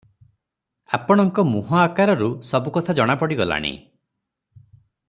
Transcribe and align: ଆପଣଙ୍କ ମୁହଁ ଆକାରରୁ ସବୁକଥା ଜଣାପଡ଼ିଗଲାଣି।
ଆପଣଙ୍କ 0.97 1.45
ମୁହଁ 1.49 1.77
ଆକାରରୁ 1.83 2.31
ସବୁକଥା 2.53 2.97
ଜଣାପଡ଼ିଗଲାଣି। 3.01 3.75